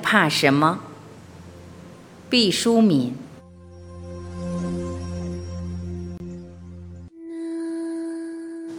[0.00, 0.80] 怕什么？
[2.28, 3.14] 毕淑敏。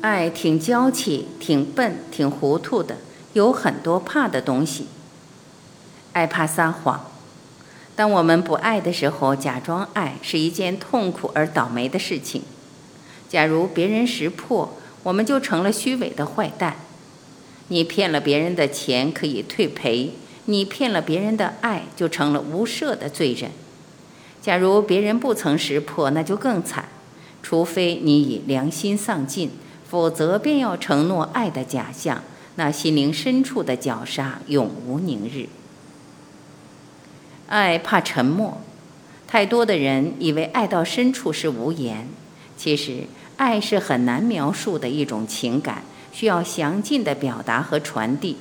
[0.02, 2.98] 爱挺娇气，挺笨，挺糊涂的，
[3.34, 4.88] 有很多怕的东西。
[6.14, 7.06] 爱怕撒谎。
[7.96, 12.42] 当我们不爱的时候，假装爱是一件痛苦而倒霉的事情。
[13.30, 16.78] 假如别人识破，我们就成了虚伪的坏蛋。
[17.68, 20.14] 你骗了别人的钱可以退赔，
[20.46, 23.52] 你骗了别人的爱就成了无赦的罪人。
[24.42, 26.86] 假如别人不曾识破，那就更惨。
[27.44, 29.52] 除非你以良心丧尽。
[29.88, 32.24] 否则，便要承诺爱的假象，
[32.56, 35.50] 那心灵深处的绞杀永无宁日。
[37.48, 38.62] 爱怕沉默，
[39.28, 42.08] 太多的人以为爱到深处是无言，
[42.56, 43.04] 其实
[43.36, 45.84] 爱是很难描述的一种情感，
[46.14, 48.38] 需要详尽的表达和传递。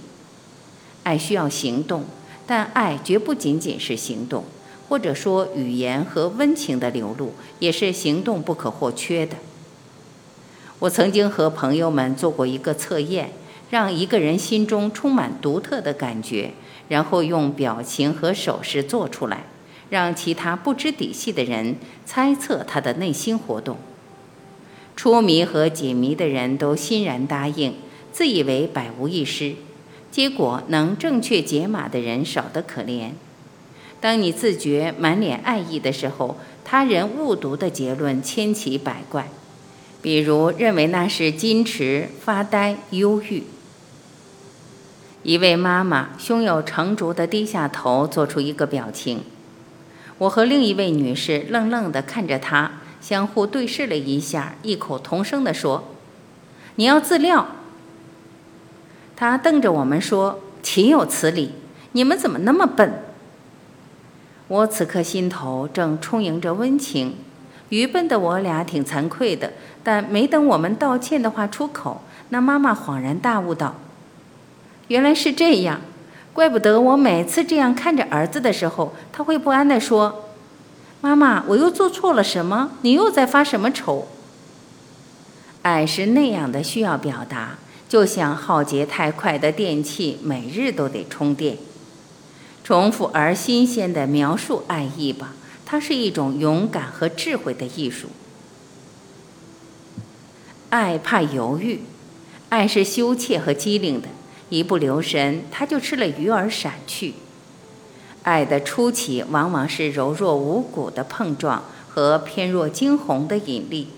[1.03, 2.05] 爱需要行动，
[2.47, 4.45] 但爱绝不仅仅是行动，
[4.89, 9.37] 或者说语言和温情的流露也是行动不可或缺的。
[10.81, 13.31] 我曾经和朋友们做过一个测验，
[13.71, 16.53] 让一个人心中充满独特的感觉，
[16.89, 19.45] 然后用表情和手势做出来，
[19.91, 21.77] 让其他不知底细的人
[22.07, 23.77] 猜测他的内心活动。
[24.97, 27.75] 出谜和解谜的人都欣然答应，
[28.13, 29.55] 自以为百无一失。
[30.11, 33.11] 结果能正确解码的人少得可怜。
[34.01, 39.29] 当你自觉满脸爱意的时候，他人误读的结论千奇百怪。
[40.03, 43.43] 比如认为那是矜持、发呆、忧郁。
[45.23, 49.21] 一位妈妈胸有成竹地低下头，做出一个表情。
[50.17, 55.85] 我和另一位女士愣愣地看着她，相互对视了一下，异口同声地说
[56.77, 57.57] ：“你要自料。”
[59.21, 61.53] 他瞪着我们说：“岂有此理！
[61.93, 63.03] 你们怎么那么笨？”
[64.49, 67.17] 我此刻心头正充盈着温情。
[67.69, 69.53] 愚笨的我俩挺惭愧的，
[69.85, 73.75] 但没等我们道歉的话出口，那妈妈恍然大悟道
[74.89, 75.83] ：“原来是这样，
[76.33, 80.31] 怪不得我每次这样看着儿子的时候，他会不安地说
[81.03, 82.71] ：‘妈妈，我又做错了什么？
[82.81, 84.09] 你又在发什么愁？’
[85.61, 87.59] 爱是那样的需要表达，
[87.91, 91.59] 就像耗竭太快的电器，每日都得充电。
[92.65, 95.35] 重复而新鲜的描述爱意吧。”
[95.67, 98.09] 它是一种勇敢和智慧的艺术。
[100.71, 101.83] 爱怕犹豫，
[102.49, 104.09] 爱是羞怯和机灵的，
[104.49, 107.15] 一不留神，它就吃了鱼儿闪去。
[108.25, 113.91] 爱的初期往往是柔弱无骨的碰撞和偏弱惊鸿的引力，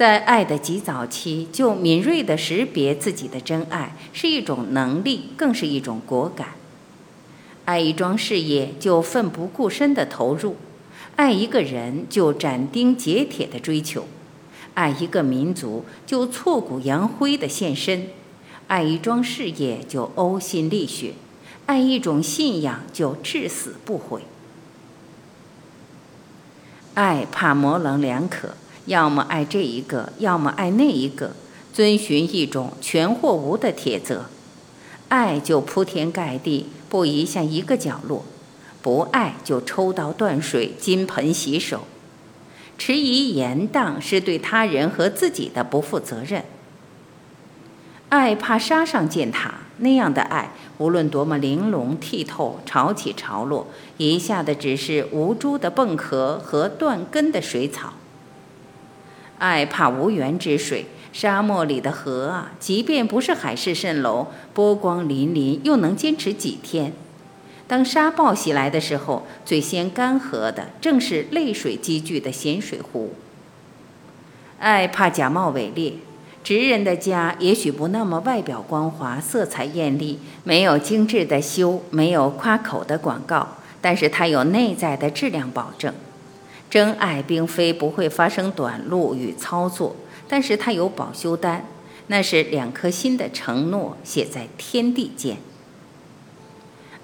[0.00, 6.54] 在爱的极早期就敏锐地识别自己的真爱，是一种能力，更是一种果敢。
[7.66, 10.56] 爱一桩事业就奋不顾身地投入，
[11.16, 14.06] 爱一个人就斩钉截铁地追求，
[14.72, 18.06] 爱一个民族就挫骨扬灰地献身，
[18.68, 21.12] 爱一桩事业就呕心沥血，
[21.66, 24.22] 爱一种信仰就至死不悔。
[26.94, 28.54] 爱怕模棱两可，
[28.86, 31.32] 要么爱这一个，要么爱那一个，
[31.72, 34.26] 遵循一种全或无的铁则，
[35.08, 36.66] 爱就铺天盖地。
[36.88, 38.24] 不移向一个角落，
[38.82, 41.82] 不爱就抽刀断水、金盆洗手，
[42.76, 46.44] 迟疑延宕是对他人和自己的不负责任。
[48.08, 53.68] 爱怕杀上践踏，那样的爱无论多么玲珑剔透、潮起潮落，
[53.98, 57.92] 遗下的只是无珠的蚌壳和断根的水草。
[59.40, 60.86] 爱怕无源之水。
[61.12, 66.92] 沙漠里的河啊，即便不是海市蜃楼，波光粼粼，又能坚持几天？
[67.66, 73.14] 当沙暴袭来的时候，最先干涸的正是泪水积聚的咸水湖。
[74.60, 75.94] 爱怕假冒伪劣，
[76.44, 85.92] 直人的家也许不那么外表光滑、色彩艳丽，没有精致的修，没有夸口的广告，但是它有内在的质量保证。
[86.70, 89.96] 真爱并非不会发生短路与操作。
[90.28, 91.66] 但是它有保修单，
[92.06, 95.38] 那是两颗心的承诺，写在天地间。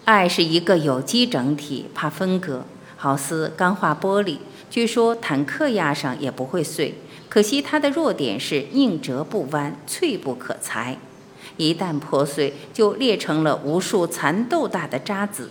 [0.04, 2.64] 爱是一个有机整体，怕分割，
[2.96, 4.38] 好似钢化玻璃，
[4.70, 6.94] 据说坦克压上也不会碎。
[7.28, 10.96] 可惜它的弱点是宁折不弯，脆不可裁，
[11.56, 15.50] 一旦破碎，就裂成了无数蚕豆大的渣子，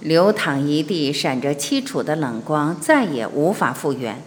[0.00, 4.22] 流淌一地，闪着凄楚的冷光，再也无法复原。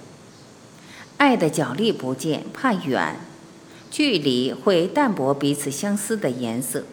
[1.18, 3.18] 爱的角力不见，怕远，
[3.90, 6.84] 距离会淡薄彼此相思的颜色。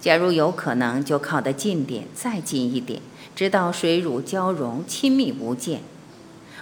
[0.00, 3.00] 假如有可能，就靠得近点，再近一点，
[3.36, 5.80] 直到水乳交融，亲密无间。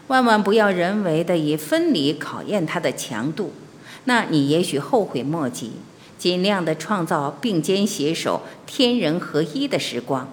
[0.08, 3.52] 万万不要人为的以分离考验它的强度，
[4.04, 5.72] 那你也许后悔莫及。
[6.18, 10.28] 尽量的创造并肩携手、天人合一的时光。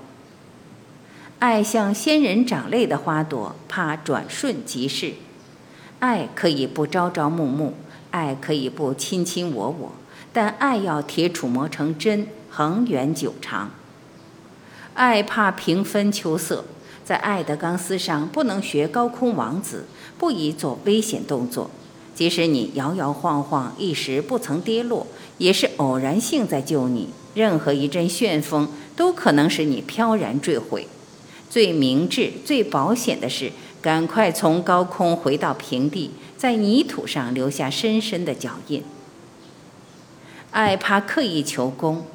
[1.40, 5.14] 爱像仙人掌类的花朵，怕转瞬即逝。
[6.00, 7.72] 爱可以不朝朝暮暮，
[8.12, 9.94] 爱可以不卿卿我我，
[10.34, 13.72] 但爱要铁杵磨成针，恒远久长。
[14.96, 16.66] 爱怕平分秋色，
[17.06, 19.86] 在爱的钢丝上不能学高空王子，
[20.18, 21.72] 不宜做危险动作。
[22.14, 25.08] 即使你摇摇晃晃，一时不曾跌落，
[25.38, 27.08] 也是偶然性在救你。
[27.34, 30.86] 任何一阵旋风都可能使你飘然坠毁。
[31.50, 33.52] 最明智、最保险的是，
[33.82, 38.84] 赶快从高空回到平地，在泥土上留下深深的脚印。
[40.52, 42.06] 爱怕刻意求功，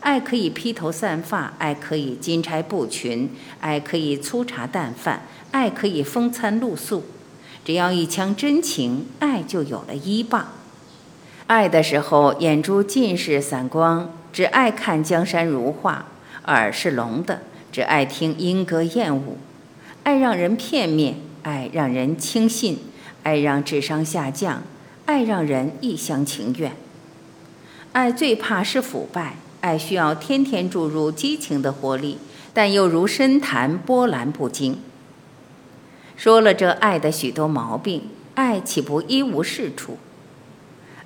[0.00, 3.30] 爱可以披头散发，爱可以金钗布裙，
[3.60, 7.04] 爱可以粗茶淡饭，爱可以风餐露宿。
[7.64, 10.48] 只要一腔真情，爱就有了依傍。
[11.46, 16.04] 爱的时候，眼珠尽是散光，只爱看江山如画；
[16.46, 17.42] 耳是聋的，
[17.74, 19.36] 只爱听莺歌燕舞。
[20.04, 22.78] 爱让人片面，爱让人轻信，
[23.24, 24.62] 爱让智商下降，
[25.06, 26.76] 爱让人一厢情愿。
[27.90, 32.18] 爱最怕是腐败，爱需要天天注入激情的活力，
[32.52, 34.78] 但又如深潭，波澜不惊。
[36.16, 38.02] 说了这爱的许多毛病，
[38.36, 39.98] 爱岂不一无是处？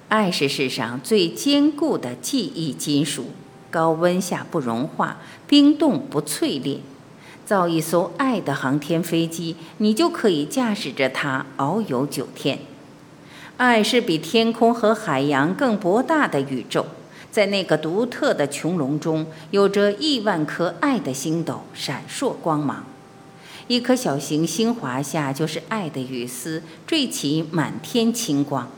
[0.09, 3.31] 爱是世上最坚固的记忆金属，
[3.71, 6.81] 高温下不融化，冰冻不淬炼。
[7.45, 12.59] 造一艘爱的航天飞机，你就可以驾驶着它遨游九天。
[13.57, 16.85] 爱是比天空和海洋更博大的宇宙，
[17.31, 22.85] 在那个独特的穹隆中，有着亿万颗爱的星斗闪烁光芒。
[23.67, 28.71] 一颗小行星滑下，就是爱的雨丝，缀起满天青光。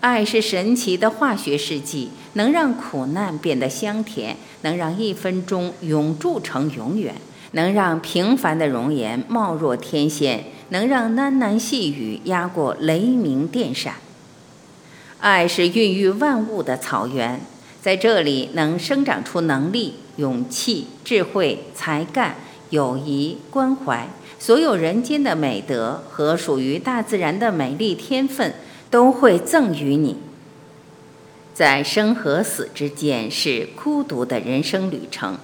[0.00, 7.14] 爱是神奇的化学试剂，能让苦难变得香甜，能让一分钟永驻成永远，
[7.52, 13.94] 能让平凡的容颜貌若天仙，能让喃喃细语压过雷鸣电闪。
[15.20, 17.40] 爱是孕育万物的草原，
[17.82, 22.34] 在这里能生长出能力、勇气、智慧、才干。
[22.70, 28.54] 友谊、关怀，所有人间的美德和属于大自然的美丽天分，
[28.88, 30.16] 都会赠予你。
[31.60, 35.36] 在生和死之间是孤独的人生旅程，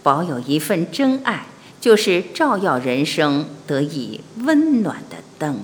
[0.00, 1.46] 保有一份真爱，
[1.80, 5.58] 就是照耀人生得以温暖的灯。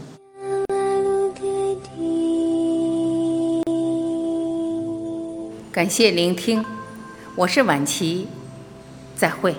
[5.71, 6.65] 感谢聆听，
[7.37, 8.27] 我是晚琪，
[9.15, 9.55] 再会。